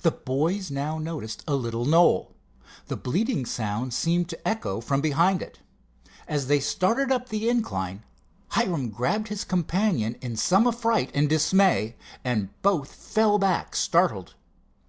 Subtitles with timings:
[0.00, 2.34] The boys now noticed a little knoll.
[2.88, 5.60] The bleating sounds seemed to echo from behind it.
[6.26, 8.02] As they started up the incline,
[8.48, 14.34] Hiram grabbed his companion in some affright and dismay, and both fell back startled.